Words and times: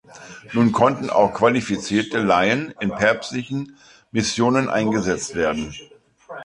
Nun 0.53 0.71
konnten 0.71 1.11
auch 1.11 1.31
qualifizierte 1.35 2.23
Laien 2.23 2.73
in 2.79 2.89
päpstlichen 2.89 3.77
Missionen 4.09 4.67
eingesetzt 4.67 5.35
werden. 5.35 5.75